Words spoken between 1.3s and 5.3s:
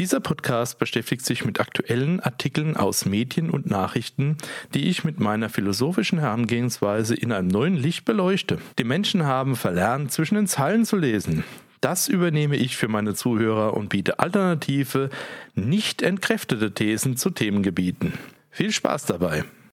mit aktuellen Artikeln aus Medien und Nachrichten, die ich mit